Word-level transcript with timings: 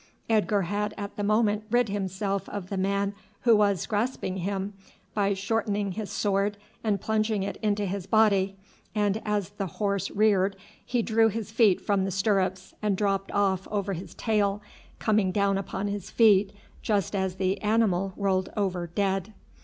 Edgar 0.27 0.63
had 0.63 0.95
at 0.97 1.15
the 1.15 1.23
moment 1.23 1.63
rid 1.69 1.87
himself 1.87 2.49
of 2.49 2.69
the 2.71 2.77
man 2.77 3.13
who 3.41 3.55
was 3.55 3.85
grasping 3.85 4.37
him, 4.37 4.73
by 5.13 5.35
shortening 5.35 5.91
his 5.91 6.09
sword 6.11 6.57
and 6.83 6.99
plunging 6.99 7.43
it 7.43 7.57
into 7.57 7.85
his 7.85 8.07
body, 8.07 8.55
and 8.95 9.21
as 9.23 9.51
the 9.51 9.67
horse 9.77 10.09
reared 10.09 10.55
he 10.83 11.03
drew 11.03 11.27
his 11.27 11.51
feet 11.51 11.79
from 11.79 12.03
the 12.03 12.09
stirrups 12.09 12.73
and 12.81 12.97
dropped 12.97 13.31
off 13.31 13.67
over 13.67 13.93
his 13.93 14.15
tail, 14.15 14.59
coming 14.97 15.31
down 15.31 15.55
upon 15.55 15.87
his 15.87 16.09
feet 16.09 16.51
just 16.81 17.15
as 17.15 17.35
the 17.35 17.61
animal 17.61 18.11
rolled 18.17 18.49
over 18.57 18.87
dead. 18.87 19.31